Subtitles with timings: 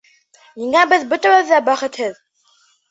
[0.61, 2.21] Ниңә беҙ бөтәбеҙ ҙә бәхетһеҙ!